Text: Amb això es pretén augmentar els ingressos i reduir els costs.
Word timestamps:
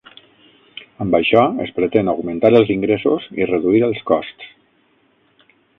Amb 1.05 1.17
això 1.17 1.43
es 1.67 1.73
pretén 1.77 2.09
augmentar 2.15 2.53
els 2.63 2.73
ingressos 2.79 3.31
i 3.43 3.51
reduir 3.53 3.87
els 3.91 4.05
costs. 4.13 4.53